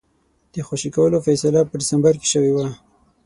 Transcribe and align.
د 0.53 0.55
خوشي 0.67 0.89
کولو 0.95 1.17
فیصله 1.27 1.61
په 1.69 1.73
ډسمبر 1.79 2.13
کې 2.21 2.27
شوې 2.33 2.51
وه. 2.55 2.67